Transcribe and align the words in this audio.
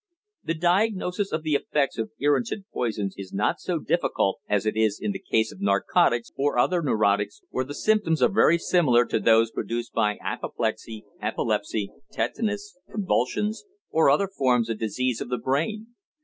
The 0.43 0.55
diagnosis 0.55 1.31
of 1.31 1.43
the 1.43 1.53
effects 1.53 1.99
of 1.99 2.09
irritant 2.17 2.65
poisons 2.73 3.13
is 3.19 3.31
not 3.31 3.59
so 3.59 3.77
difficult 3.77 4.39
as 4.49 4.65
it 4.65 4.75
is 4.75 4.99
in 4.99 5.11
the 5.11 5.19
case 5.19 5.51
of 5.51 5.61
narcotics 5.61 6.31
or 6.35 6.57
other 6.57 6.81
neurotics, 6.81 7.43
where 7.51 7.63
the 7.65 7.75
symptoms 7.75 8.19
are 8.23 8.33
very 8.33 8.57
similar 8.57 9.05
to 9.05 9.19
those 9.19 9.51
produced 9.51 9.93
by 9.93 10.17
apoplexy, 10.19 11.05
epilepsy, 11.21 11.91
tetanus, 12.11 12.75
convulsions, 12.91 13.63
or 13.91 14.09
other 14.09 14.27
forms 14.27 14.71
of 14.71 14.79
disease 14.79 15.21
of 15.21 15.29
the 15.29 15.37
brain. 15.37 15.89